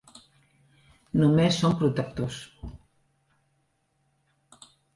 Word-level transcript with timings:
Només 1.23 1.59
som 1.65 1.75
protectors. 1.83 2.41